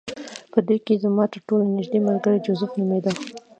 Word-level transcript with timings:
په 0.51 0.59
دوی 0.67 0.79
کې 0.85 1.01
زما 1.03 1.23
ترټولو 1.33 1.63
نږدې 1.75 1.99
ملګری 2.07 2.43
جوزف 2.45 2.71
نومېده 2.79 3.11